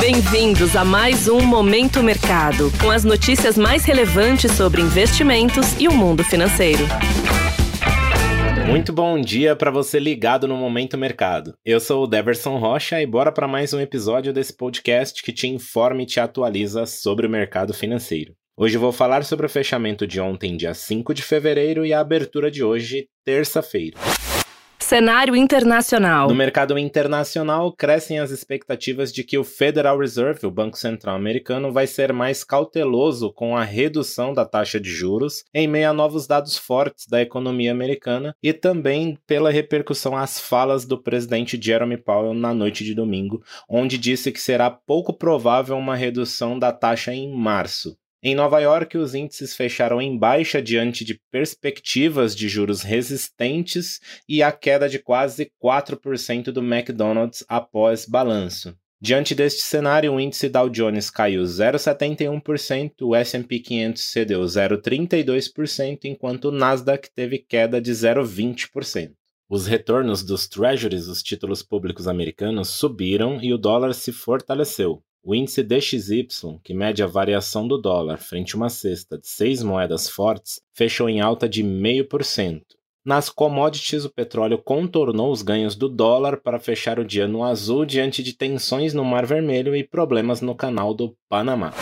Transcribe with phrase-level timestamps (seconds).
[0.00, 5.92] Bem-vindos a mais um Momento Mercado, com as notícias mais relevantes sobre investimentos e o
[5.92, 6.84] mundo financeiro.
[8.68, 11.52] Muito bom dia para você ligado no Momento Mercado.
[11.64, 15.48] Eu sou o Deverson Rocha e bora para mais um episódio desse podcast que te
[15.48, 18.34] informa e te atualiza sobre o mercado financeiro.
[18.56, 22.50] Hoje vou falar sobre o fechamento de ontem, dia 5 de fevereiro, e a abertura
[22.50, 23.96] de hoje, terça-feira.
[24.88, 26.28] Cenário internacional.
[26.28, 31.70] No mercado internacional, crescem as expectativas de que o Federal Reserve, o Banco Central Americano,
[31.70, 36.26] vai ser mais cauteloso com a redução da taxa de juros em meio a novos
[36.26, 42.32] dados fortes da economia americana e também pela repercussão às falas do presidente Jeremy Powell
[42.32, 47.30] na noite de domingo, onde disse que será pouco provável uma redução da taxa em
[47.30, 47.94] março.
[48.20, 54.42] Em Nova York, os índices fecharam em baixa diante de perspectivas de juros resistentes e
[54.42, 58.76] a queda de quase 4% do McDonald's após balanço.
[59.00, 66.46] Diante deste cenário, o índice Dow Jones caiu 0,71%, o S&P 500 cedeu 0,32%, enquanto
[66.46, 69.12] o Nasdaq teve queda de 0,20%.
[69.48, 75.00] Os retornos dos treasuries, os títulos públicos americanos, subiram e o dólar se fortaleceu.
[75.30, 79.62] O índice DXY, que mede a variação do dólar frente a uma cesta de seis
[79.62, 82.62] moedas fortes, fechou em alta de 0,5%.
[83.04, 87.84] Nas commodities, o petróleo contornou os ganhos do dólar para fechar o dia no azul
[87.84, 91.74] diante de tensões no Mar Vermelho e problemas no canal do Panamá.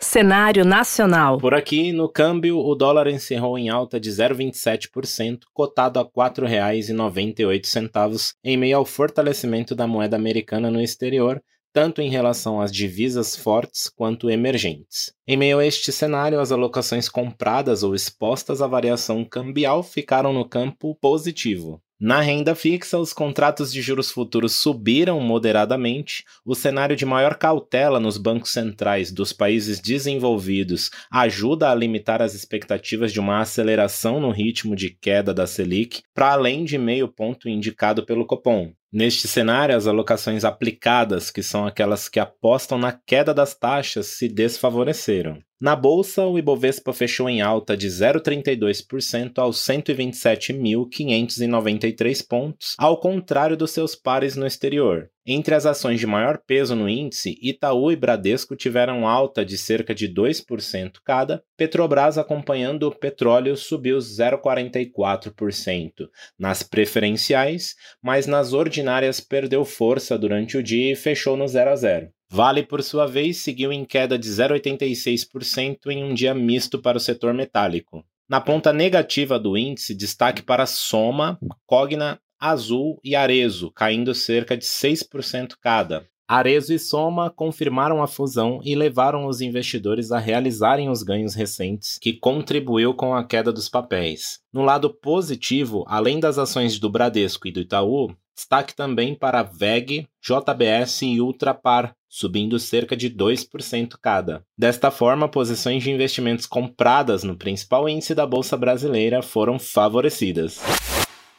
[0.00, 1.38] Cenário nacional.
[1.38, 8.34] Por aqui, no câmbio, o dólar encerrou em alta de 0,27%, cotado a R$ 4,98,
[8.42, 11.40] em meio ao fortalecimento da moeda americana no exterior
[11.74, 15.12] tanto em relação às divisas fortes quanto emergentes.
[15.26, 20.48] Em meio a este cenário, as alocações compradas ou expostas à variação cambial ficaram no
[20.48, 21.82] campo positivo.
[22.00, 26.24] Na renda fixa, os contratos de juros futuros subiram moderadamente.
[26.44, 32.34] O cenário de maior cautela nos bancos centrais dos países desenvolvidos ajuda a limitar as
[32.34, 37.48] expectativas de uma aceleração no ritmo de queda da Selic, para além de meio ponto
[37.48, 38.72] indicado pelo Copom.
[38.92, 44.28] Neste cenário, as alocações aplicadas, que são aquelas que apostam na queda das taxas, se
[44.28, 45.38] desfavoreceram.
[45.64, 53.70] Na bolsa, o Ibovespa fechou em alta de 0,32% aos 127.593 pontos, ao contrário dos
[53.70, 55.08] seus pares no exterior.
[55.26, 59.94] Entre as ações de maior peso no índice, Itaú e Bradesco tiveram alta de cerca
[59.94, 66.10] de 2% cada, Petrobras acompanhando o petróleo subiu 0,44%.
[66.38, 71.76] Nas preferenciais, mas nas ordinárias perdeu força durante o dia e fechou no 0 a
[71.76, 72.10] 0.
[72.34, 77.00] Vale, por sua vez, seguiu em queda de 0,86% em um dia misto para o
[77.00, 78.04] setor metálico.
[78.28, 84.64] Na ponta negativa do índice, destaque para Soma, Cogna Azul e Arezo, caindo cerca de
[84.64, 86.08] 6% cada.
[86.26, 91.98] Arezo e Soma confirmaram a fusão e levaram os investidores a realizarem os ganhos recentes,
[92.02, 94.40] que contribuiu com a queda dos papéis.
[94.52, 100.08] No lado positivo, além das ações do Bradesco e do Itaú, destaque também para VEG,
[100.20, 104.44] JBS e Ultrapar, subindo cerca de 2% cada.
[104.56, 110.60] Desta forma, posições de investimentos compradas no principal índice da Bolsa Brasileira foram favorecidas.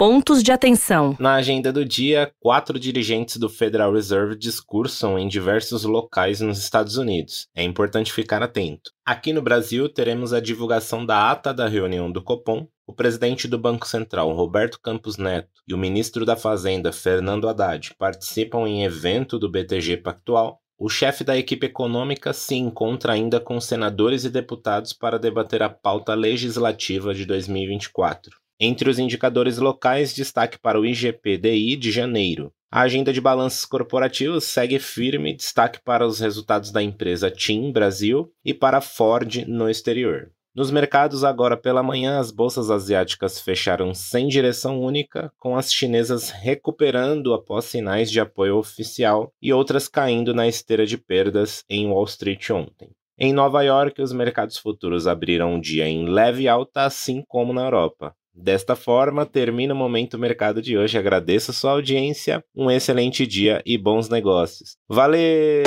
[0.00, 1.14] Pontos de atenção.
[1.20, 6.96] Na agenda do dia, quatro dirigentes do Federal Reserve discursam em diversos locais nos Estados
[6.96, 7.48] Unidos.
[7.54, 8.92] É importante ficar atento.
[9.04, 12.66] Aqui no Brasil, teremos a divulgação da ata da reunião do Copom.
[12.86, 17.94] O presidente do Banco Central, Roberto Campos Neto, e o ministro da Fazenda, Fernando Haddad,
[17.98, 20.62] participam em evento do BTG Pactual.
[20.78, 25.68] O chefe da equipe econômica se encontra ainda com senadores e deputados para debater a
[25.68, 28.40] pauta legislativa de 2024.
[28.62, 32.52] Entre os indicadores locais, destaque para o IGPDI de janeiro.
[32.70, 38.30] A agenda de balanços corporativos segue firme, destaque para os resultados da empresa TIM Brasil
[38.44, 40.30] e para a Ford no exterior.
[40.54, 46.28] Nos mercados, agora pela manhã, as bolsas asiáticas fecharam sem direção única, com as chinesas
[46.28, 52.04] recuperando após sinais de apoio oficial e outras caindo na esteira de perdas em Wall
[52.04, 52.90] Street ontem.
[53.18, 57.64] Em Nova York, os mercados futuros abriram o dia em leve alta, assim como na
[57.64, 58.14] Europa.
[58.40, 60.96] Desta forma, termina o Momento Mercado de hoje.
[60.96, 64.76] Agradeço a sua audiência, um excelente dia e bons negócios.
[64.88, 65.62] Valeu!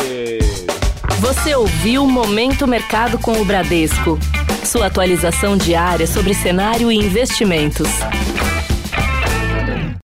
[1.20, 4.18] Você ouviu Momento Mercado com o Bradesco.
[4.66, 7.88] Sua atualização diária sobre cenário e investimentos.